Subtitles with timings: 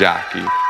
[0.00, 0.69] Jack.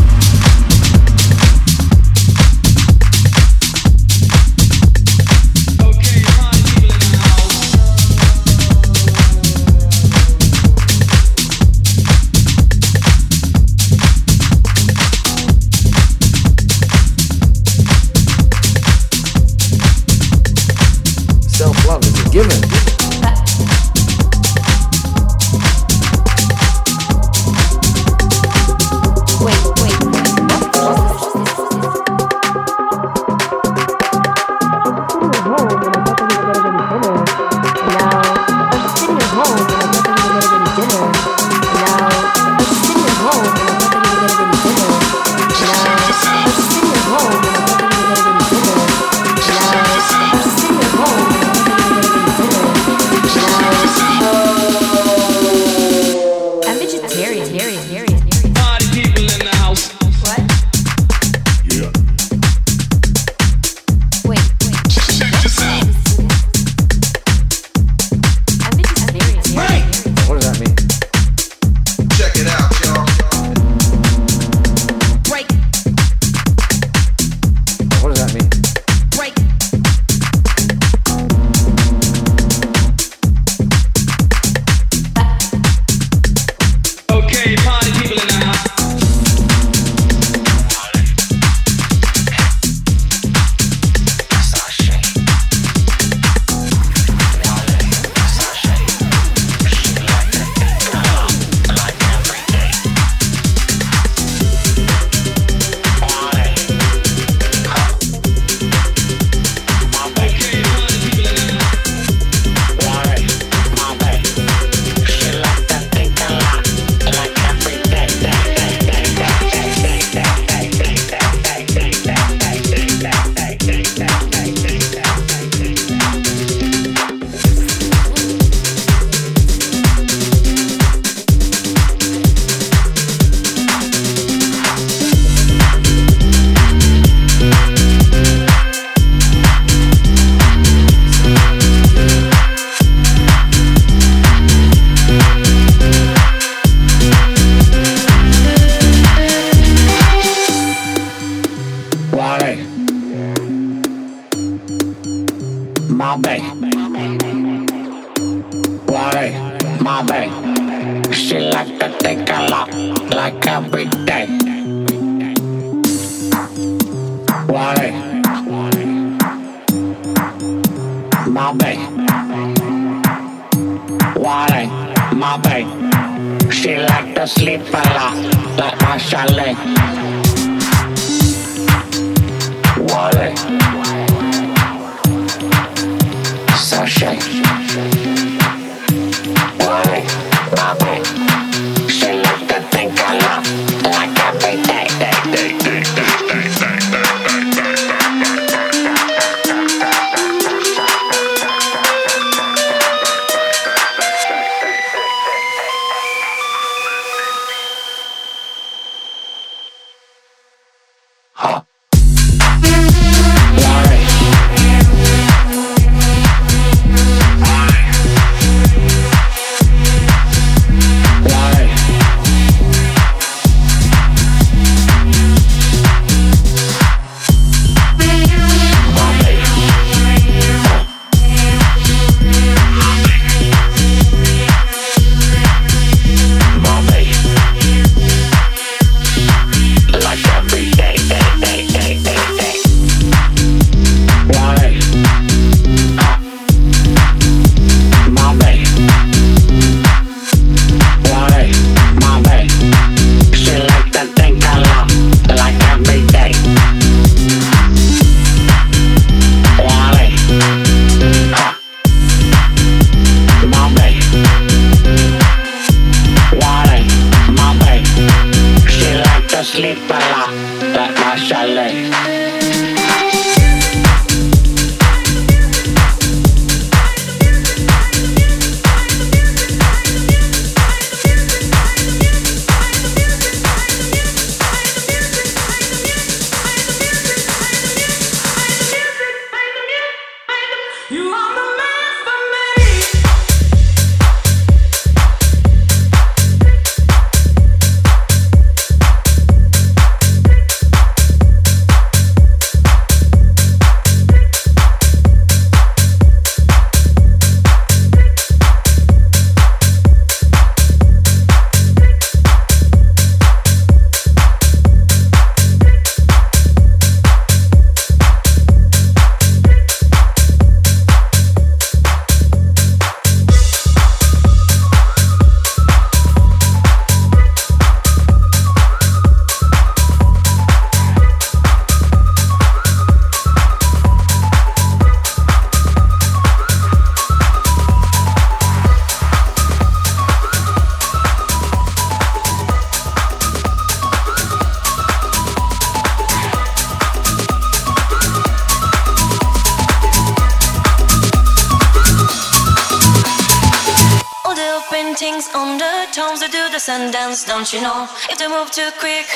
[358.09, 359.09] If they move too quick,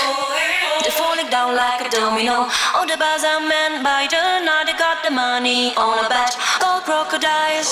[0.82, 2.50] they're falling down like a domino.
[2.74, 6.34] All the bars are men by the night, they got the money on a bet.
[6.60, 7.70] Gold crocodiles,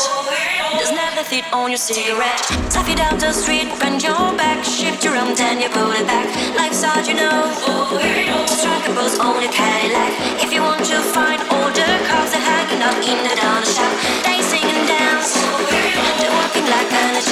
[0.78, 2.46] there's never fit on your cigarette.
[2.70, 6.06] Tap you down the street, bend your back, shift your arm, then you pull it
[6.06, 6.30] back.
[6.58, 7.50] Life's hard, you know.
[8.46, 10.14] Strike a pose on your Cadillac.
[10.46, 13.94] If you want to find all the cars, they're hanging out in the down shop.
[14.26, 15.34] They sing and dance.
[16.22, 17.13] They're walking like an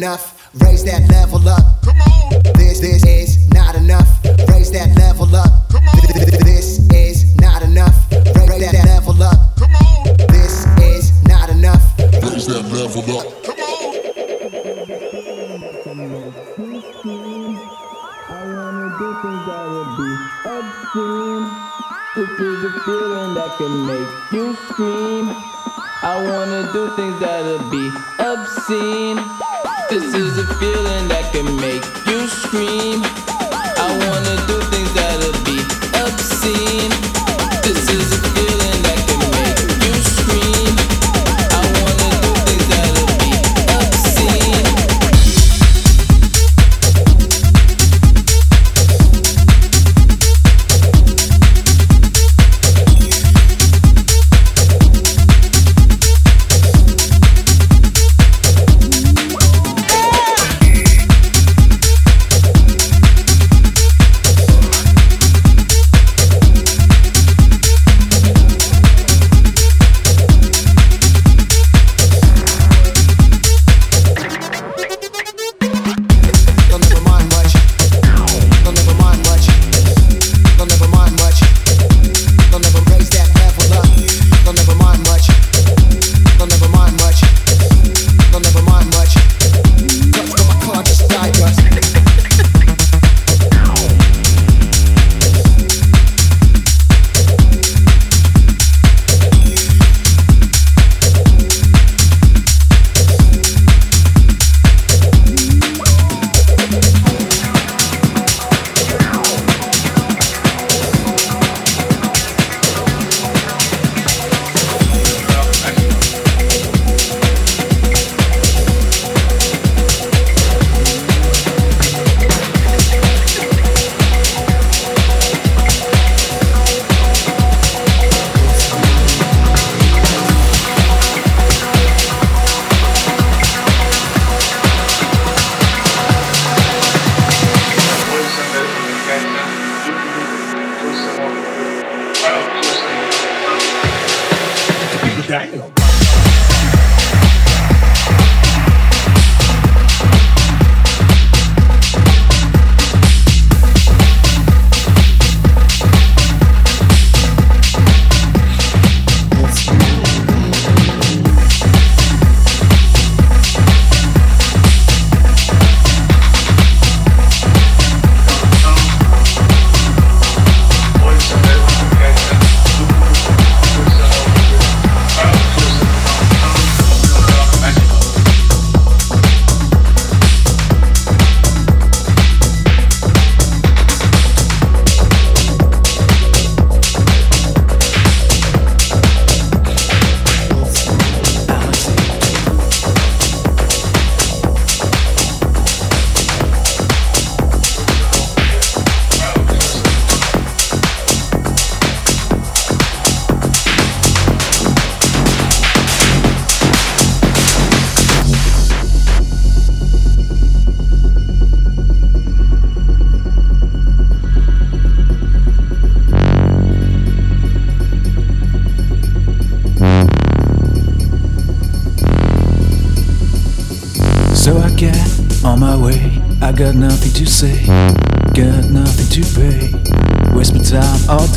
[0.00, 0.50] enough.
[0.54, 1.19] Raise that level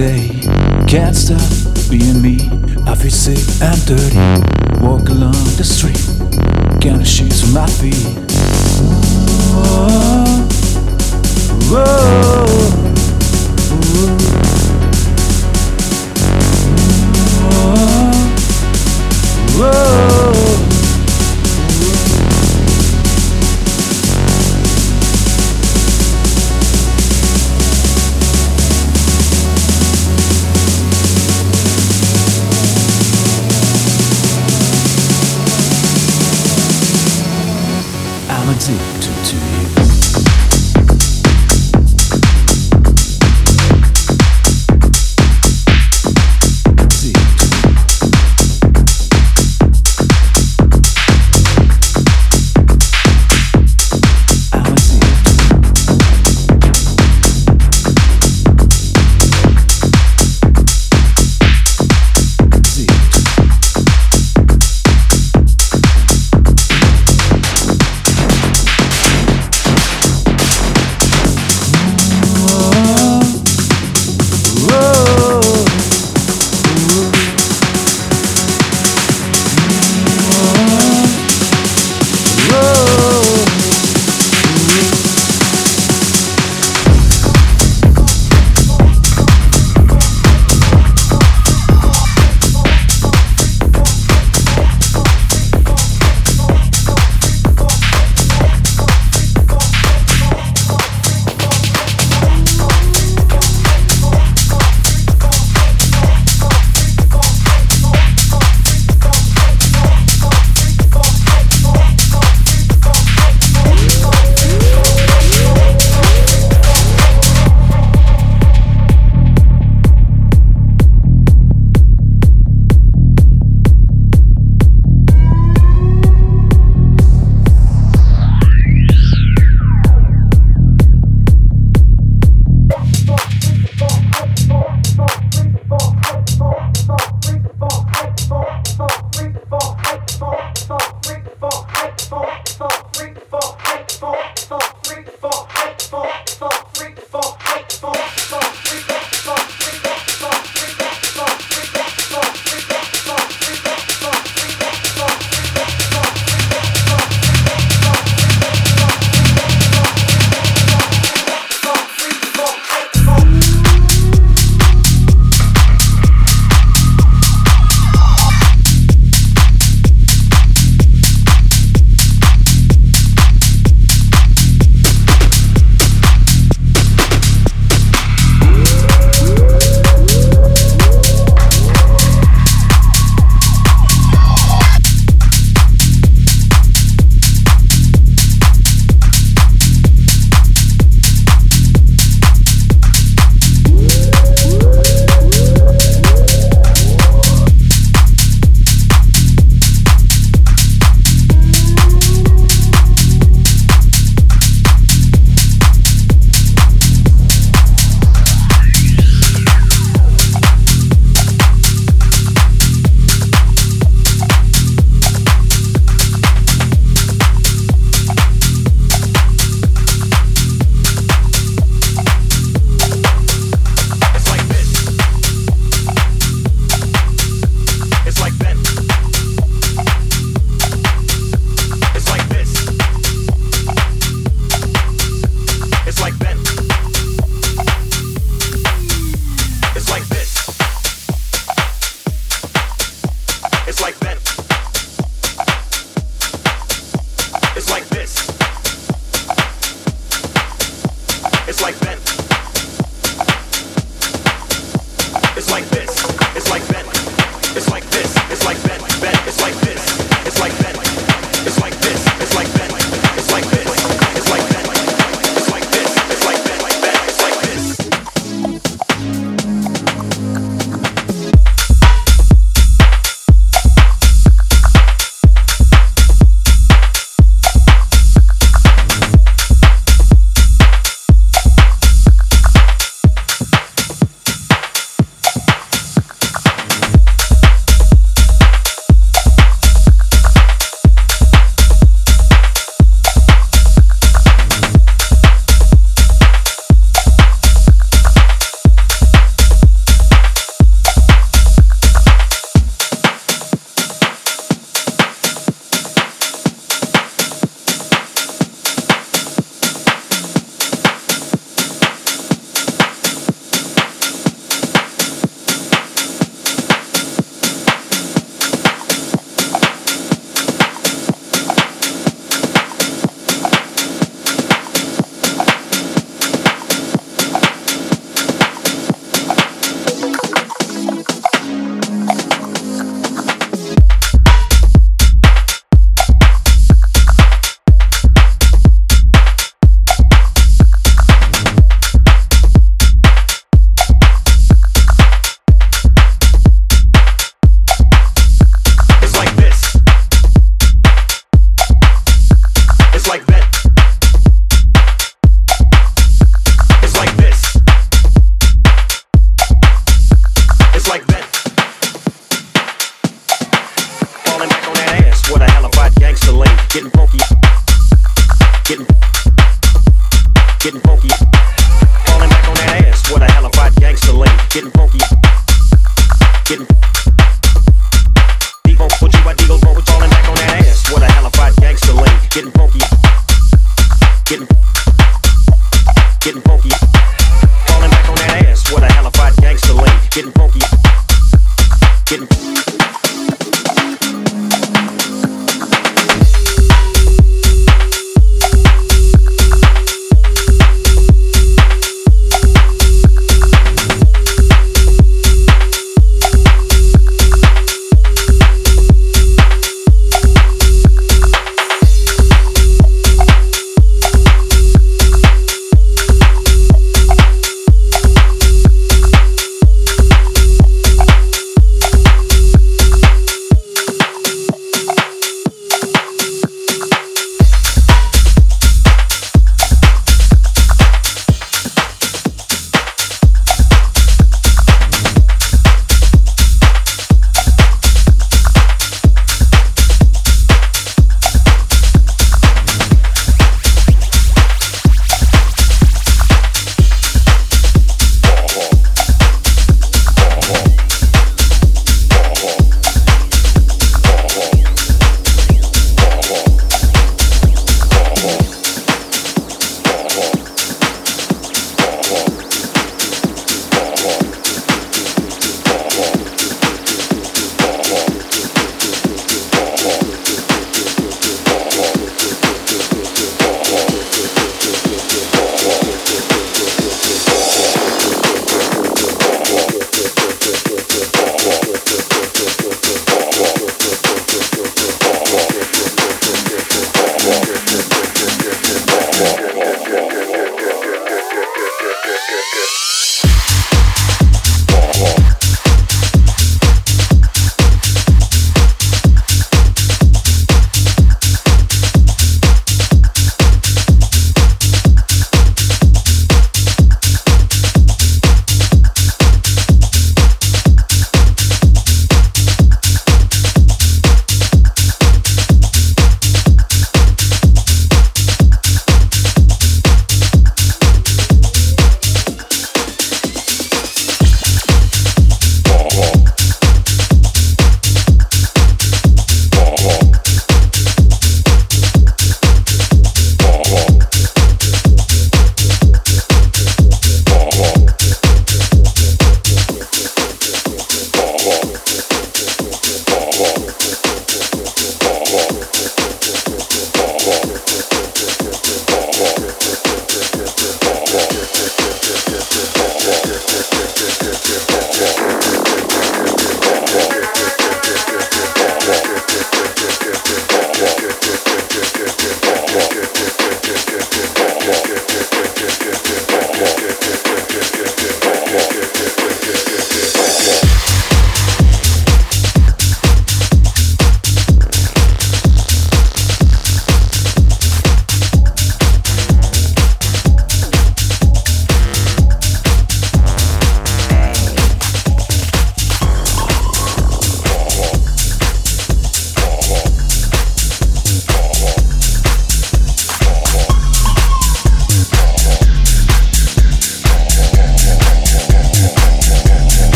[0.00, 0.28] day.
[0.88, 1.50] Can't stop
[1.90, 2.48] being me.
[2.86, 4.16] I feel sick and dirty.
[4.80, 6.00] Walk along the street,
[6.80, 8.19] kinda shoes from my feet.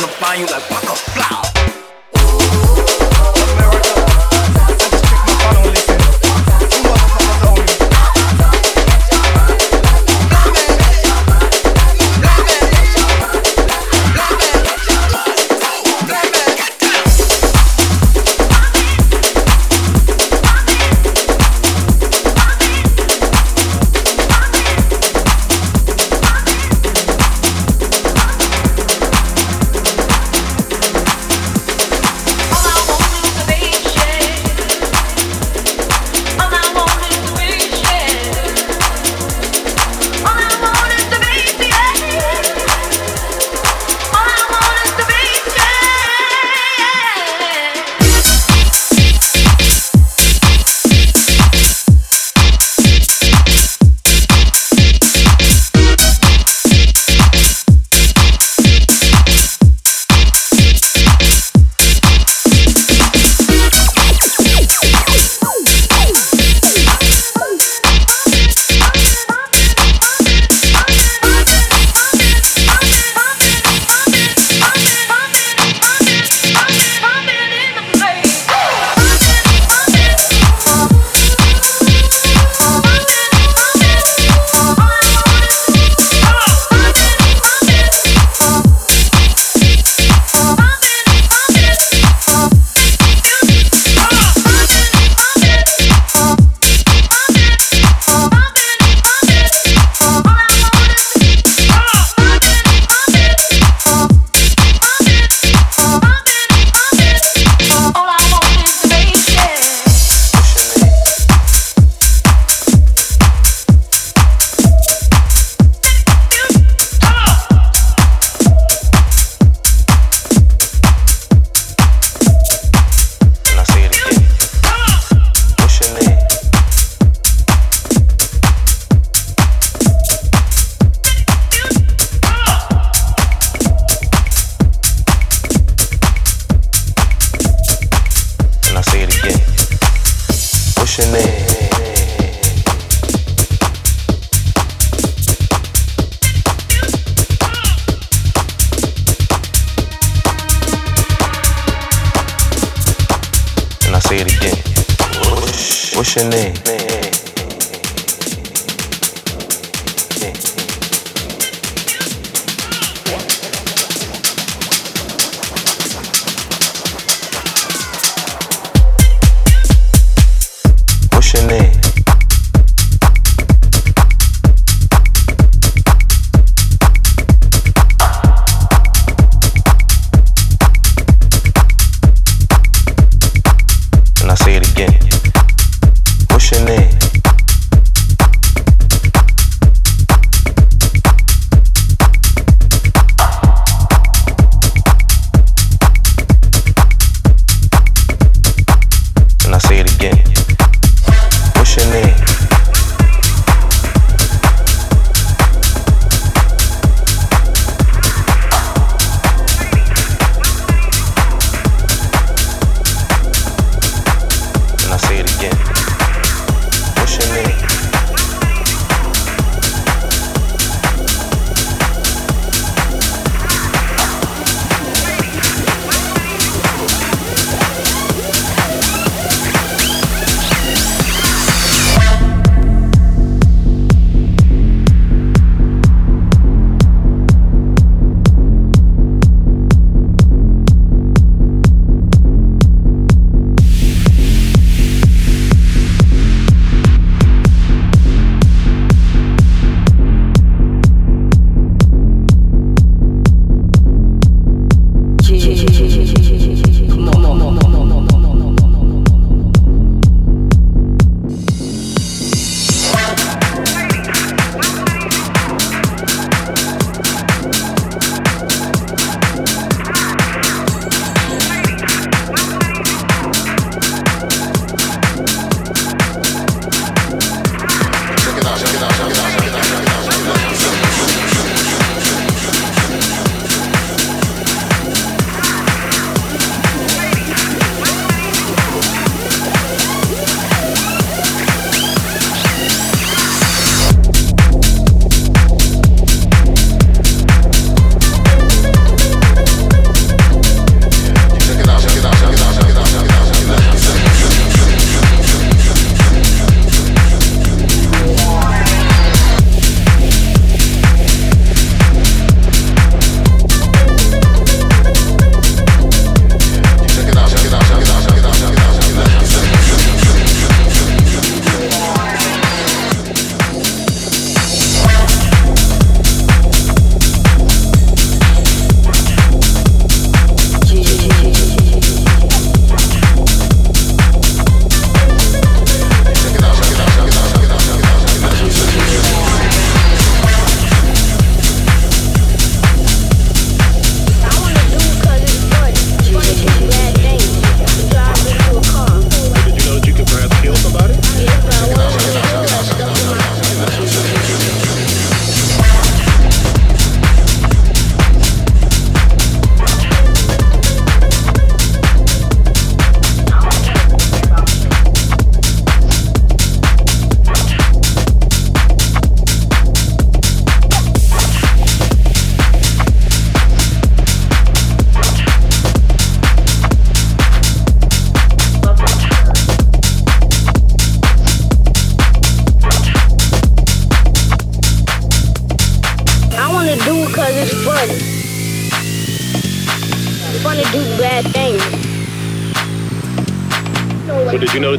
[0.00, 1.13] Gonna find you like Waka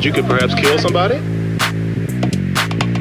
[0.06, 1.16] you know you could perhaps kill somebody?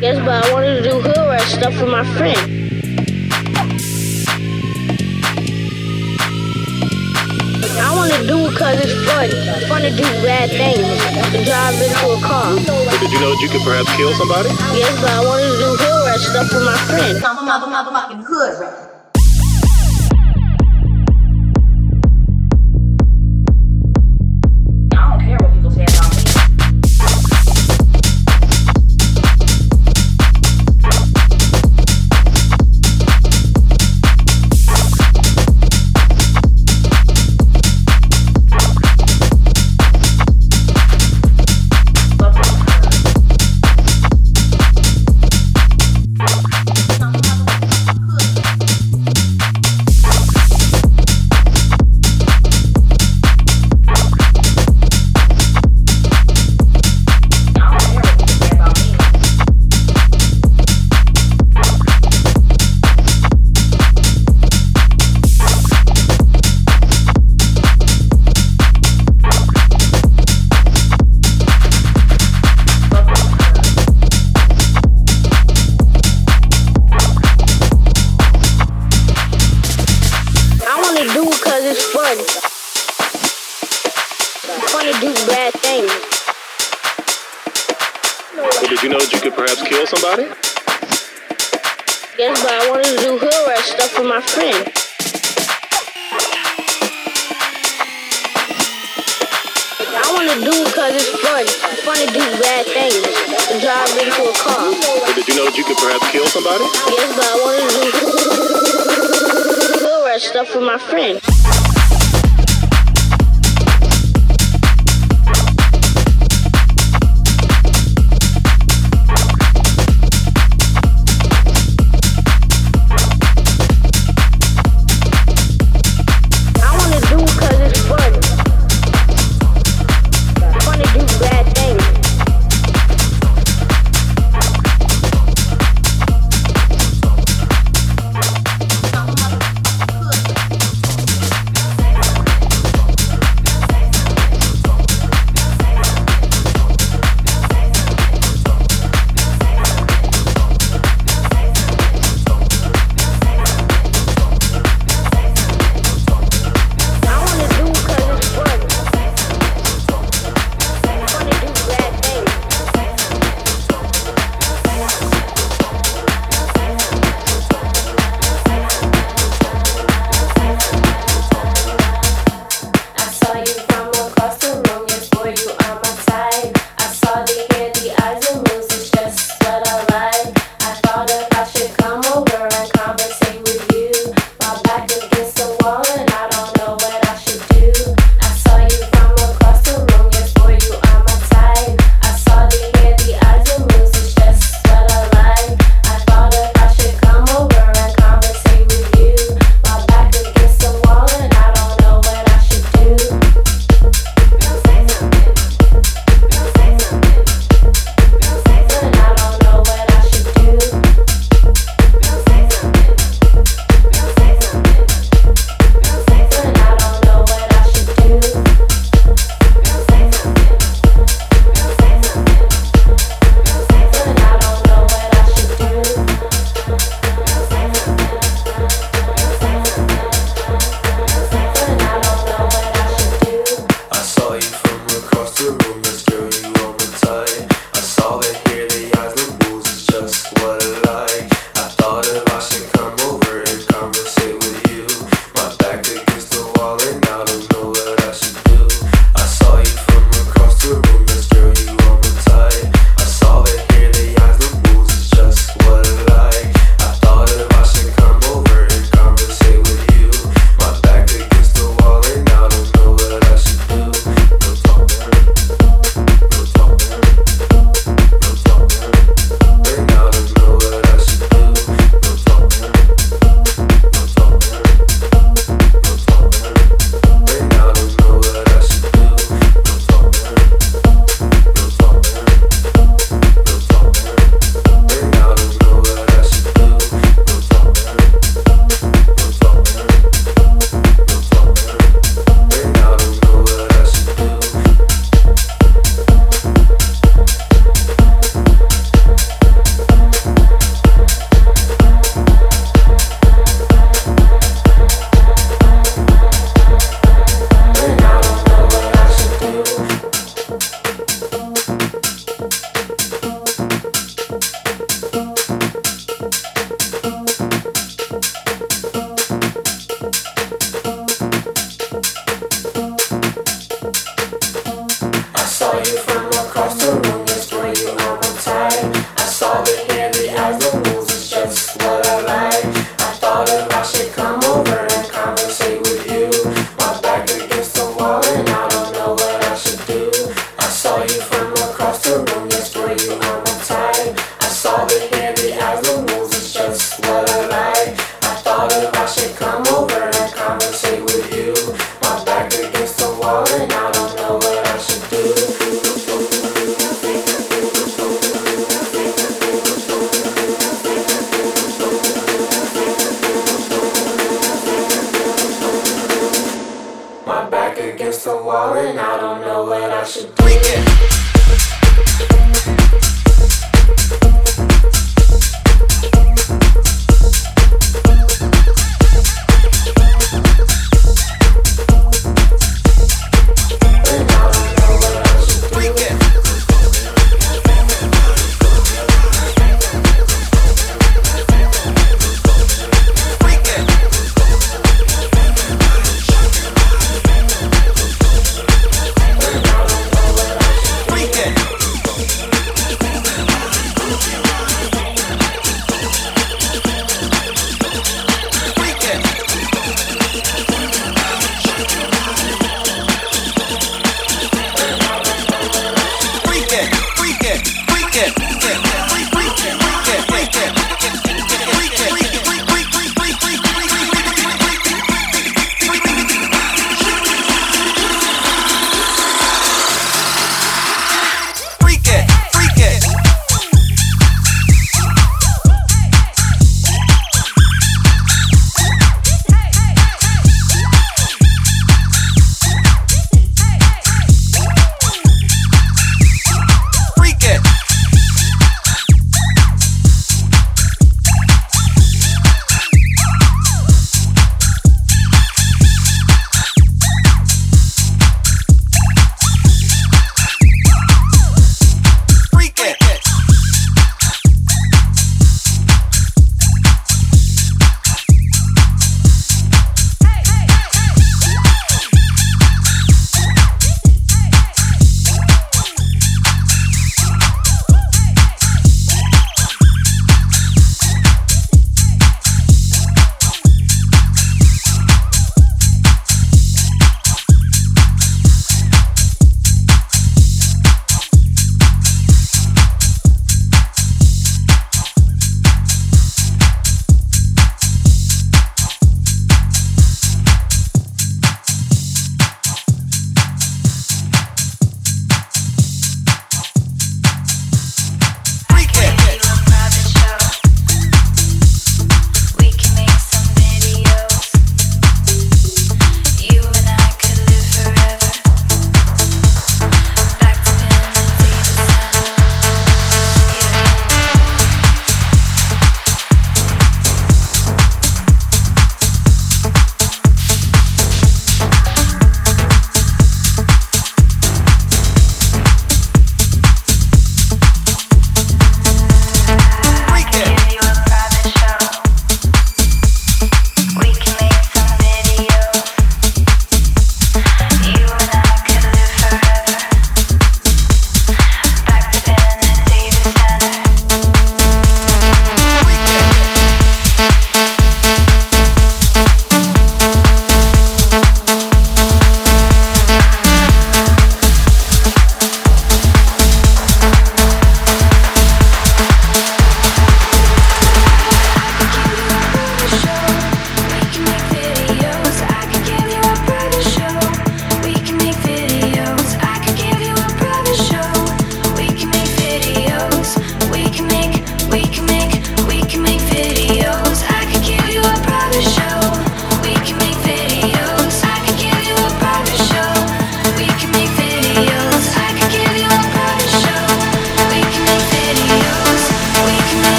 [0.00, 2.40] Yes, but I wanted to do hood rat stuff with my friend.
[7.76, 9.28] I want to do it because it's fun.
[9.68, 10.88] Fun to do bad things.
[11.32, 12.56] To drive into a car.
[12.64, 14.48] So did you know that you could perhaps kill somebody?
[14.72, 17.20] Yes, but I wanted to do hood rat stuff with my friend.
[17.20, 18.95] Motherfucking hood rat.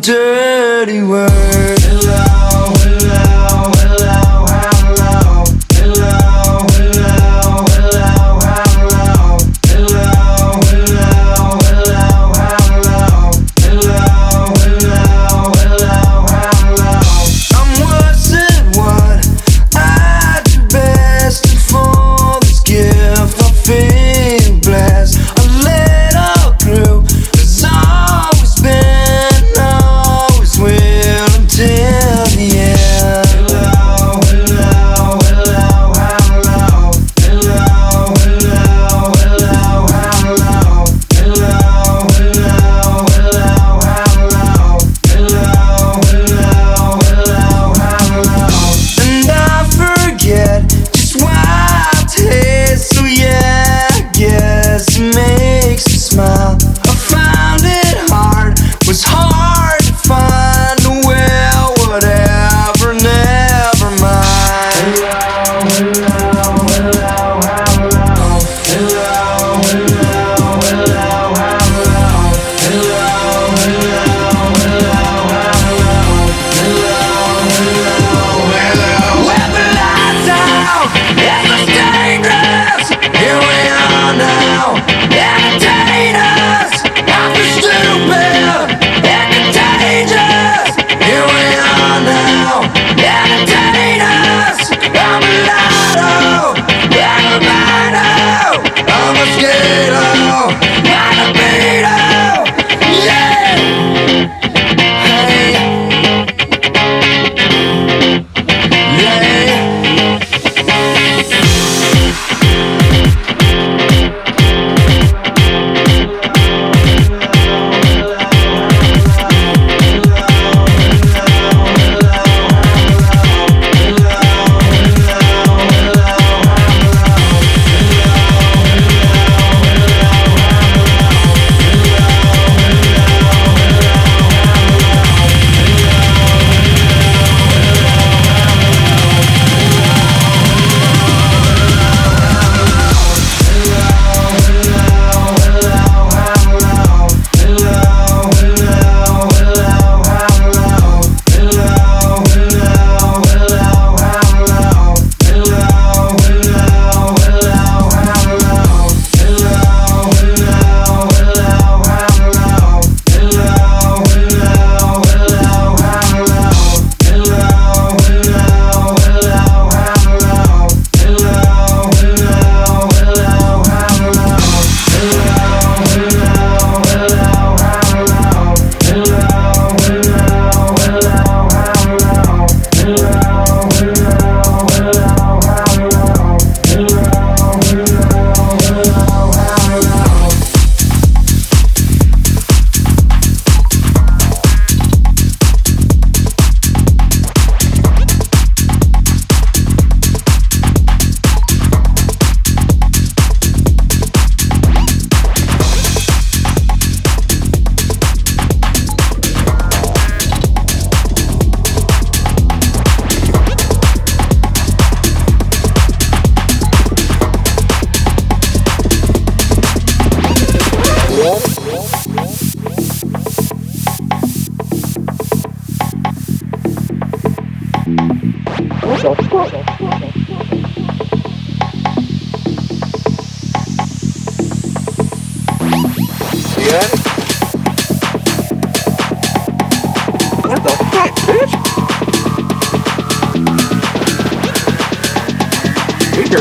[0.00, 2.43] Dirty word.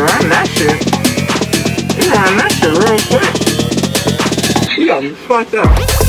[0.04, 0.86] That shit.
[1.98, 4.70] We can run that shit real quick.
[4.76, 6.03] She got me fucked up.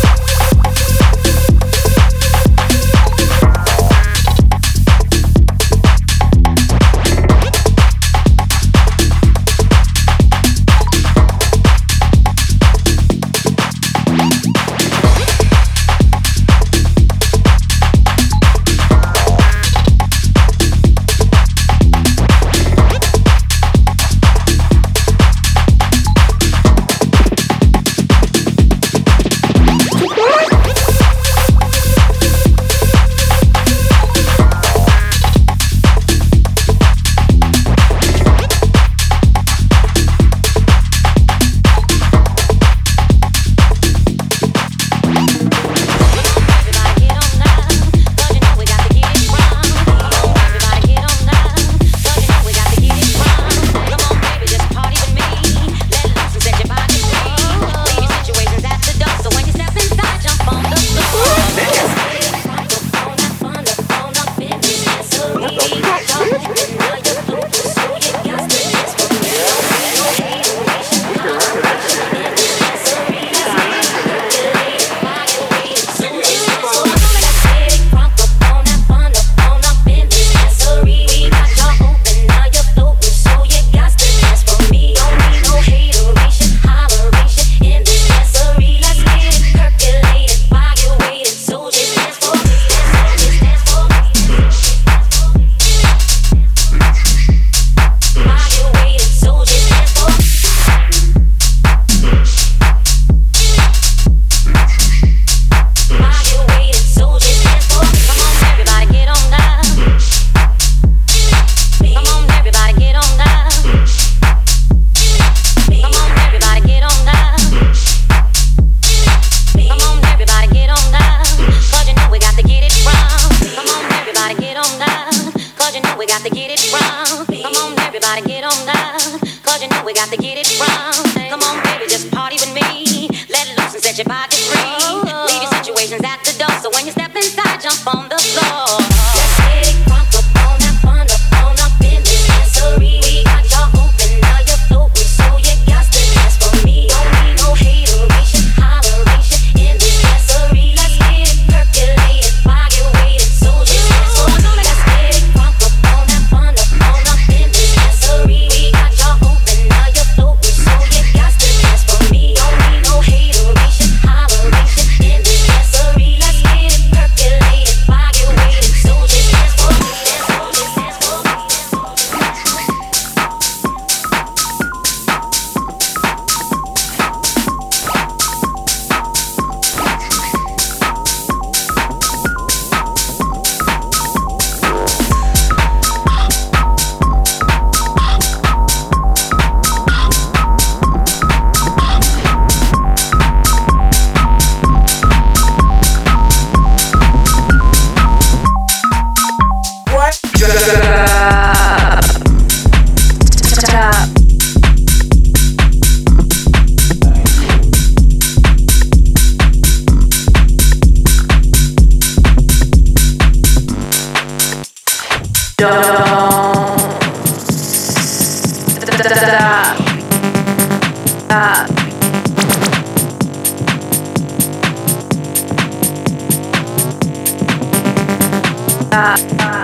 [228.95, 229.64] uh, uh.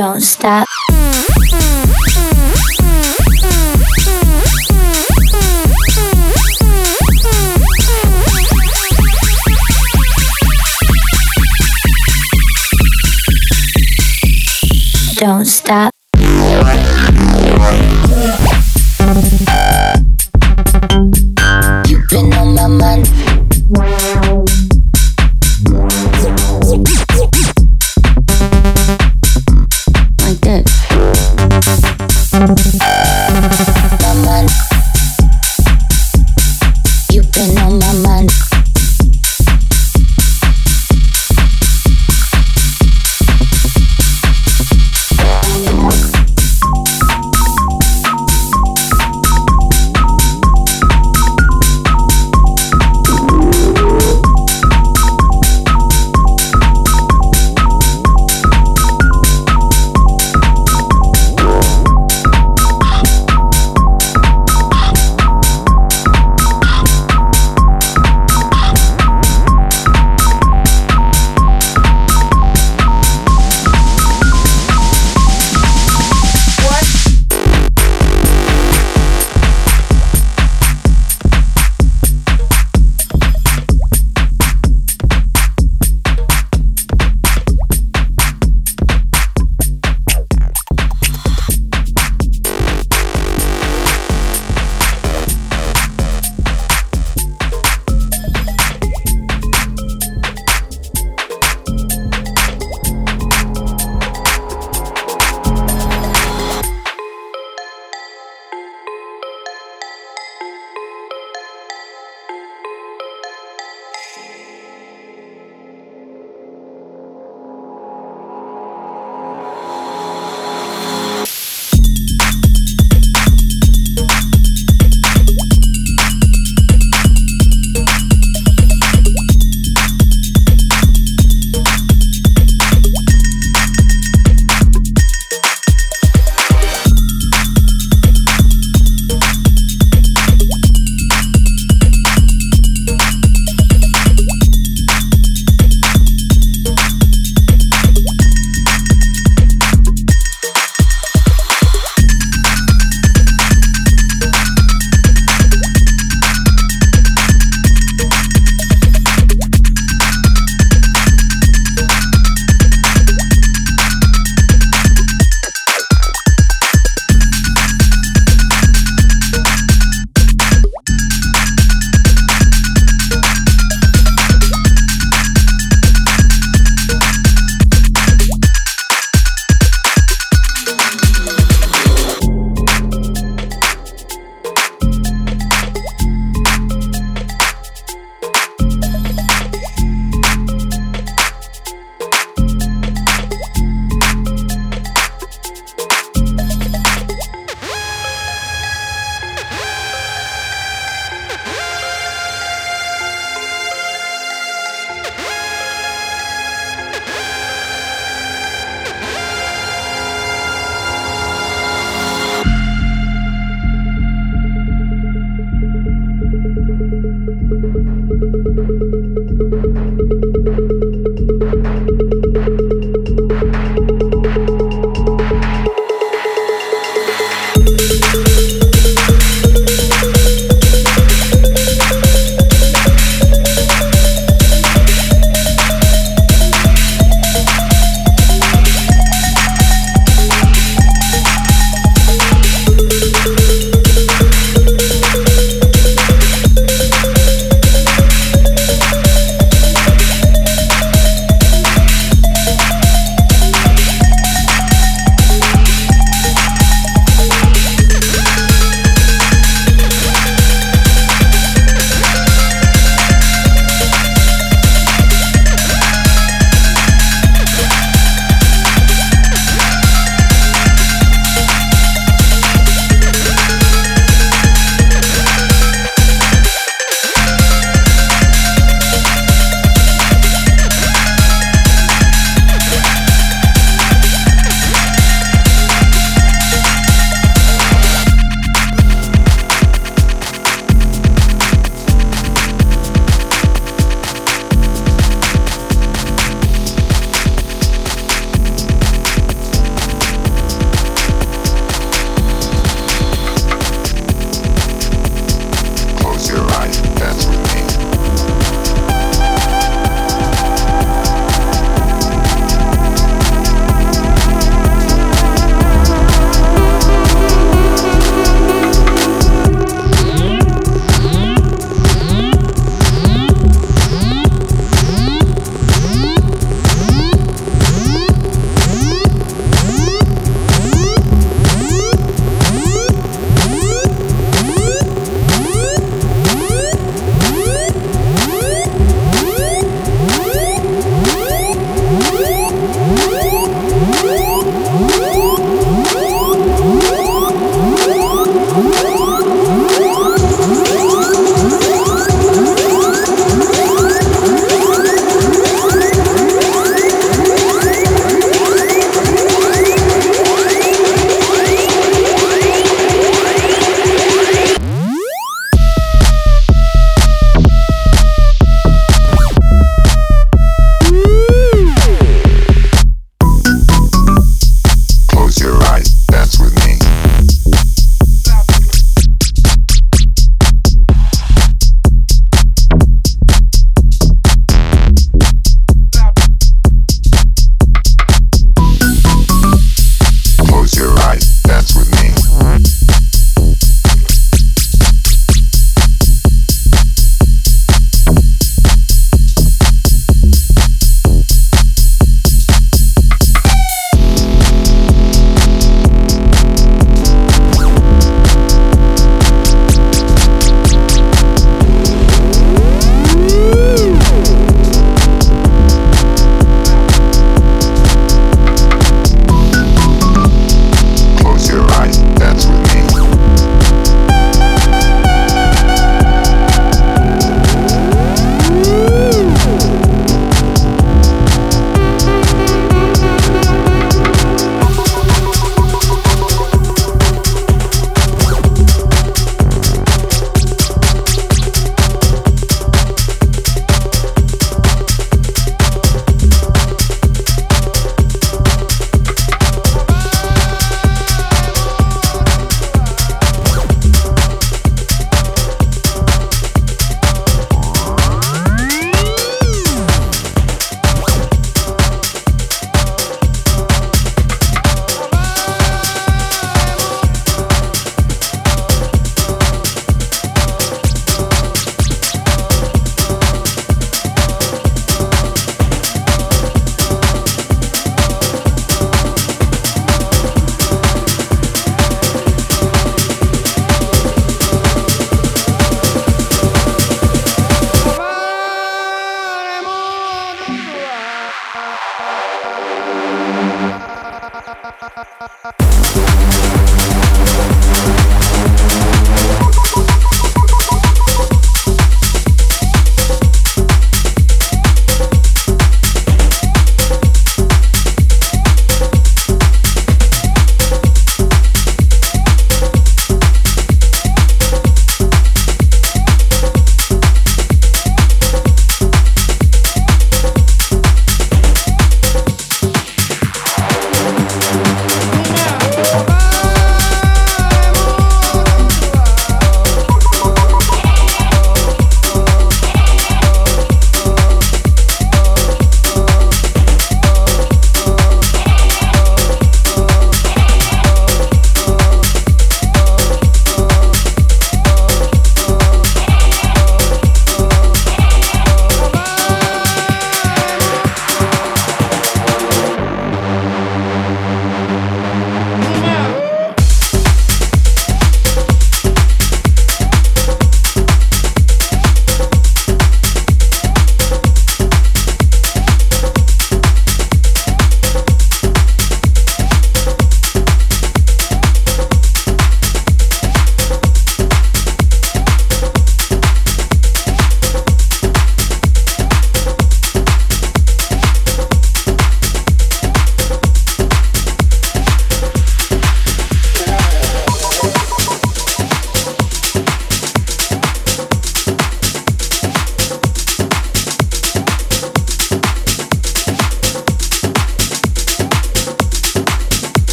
[0.00, 0.79] Don't stop.